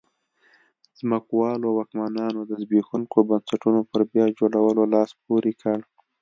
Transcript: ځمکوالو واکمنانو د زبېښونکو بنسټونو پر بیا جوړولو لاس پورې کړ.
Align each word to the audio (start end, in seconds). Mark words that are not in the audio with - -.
ځمکوالو 0.99 1.67
واکمنانو 1.73 2.39
د 2.45 2.51
زبېښونکو 2.61 3.17
بنسټونو 3.29 3.81
پر 3.91 4.01
بیا 4.11 4.25
جوړولو 4.39 4.83
لاس 4.93 5.09
پورې 5.23 5.51
کړ. 5.61 5.77